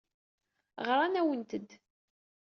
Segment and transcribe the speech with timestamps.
[0.87, 1.69] Ɣran-awent-d.